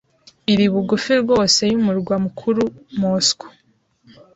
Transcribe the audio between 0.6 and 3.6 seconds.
bugufi rwose y'umurwa mukuru Moscou,